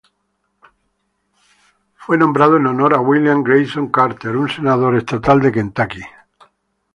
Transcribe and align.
Fue 1.93 2.17
nombrado 2.17 2.57
en 2.57 2.65
honor 2.65 2.95
a 2.95 2.99
William 3.01 3.43
Grayson 3.43 3.89
Carter, 3.89 4.35
un 4.35 4.49
senador 4.49 4.95
estatal 4.95 5.39
de 5.39 5.51
Kentucky. 5.51 6.01